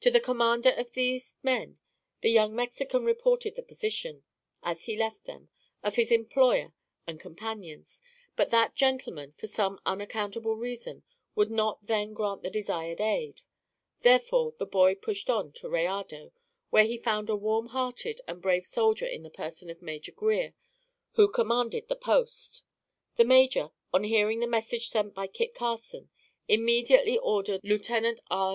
To 0.00 0.10
the 0.10 0.20
commander 0.20 0.70
of 0.70 0.92
these 0.92 1.38
men, 1.42 1.78
the 2.22 2.30
young 2.30 2.56
Mexican 2.56 3.04
reported 3.04 3.56
the 3.56 3.62
position, 3.62 4.24
as 4.62 4.84
he 4.84 4.96
left 4.96 5.24
them, 5.26 5.50
of 5.82 5.96
his 5.96 6.10
employer 6.10 6.72
and 7.06 7.20
companions, 7.20 8.00
but 8.36 8.48
that 8.48 8.74
gentleman, 8.74 9.34
for 9.36 9.46
some 9.46 9.78
unaccountable 9.84 10.56
reason, 10.56 11.02
would 11.34 11.50
not 11.50 11.84
then 11.84 12.14
grant 12.14 12.42
the 12.42 12.48
desired 12.48 13.02
aid; 13.02 13.42
therefore, 14.00 14.54
the 14.56 14.64
boy 14.64 14.94
pushed 14.94 15.28
on 15.28 15.52
to 15.52 15.68
Rayado, 15.68 16.32
where 16.70 16.84
he 16.86 16.96
found 16.96 17.28
a 17.28 17.36
warm 17.36 17.66
hearted 17.66 18.22
and 18.26 18.40
brave 18.40 18.64
soldier 18.64 19.04
in 19.04 19.24
the 19.24 19.28
person 19.30 19.68
of 19.68 19.82
Major 19.82 20.12
Grier, 20.12 20.54
who 21.16 21.28
commanded 21.30 21.86
the 21.88 21.96
post. 21.96 22.62
The 23.16 23.24
major, 23.26 23.72
on 23.92 24.04
hearing 24.04 24.40
the 24.40 24.46
message 24.46 24.88
sent 24.88 25.12
by 25.12 25.26
Kit 25.26 25.54
Carson, 25.54 26.08
immediately 26.48 27.18
ordered 27.18 27.60
Lieutenant 27.62 28.20
R. 28.30 28.48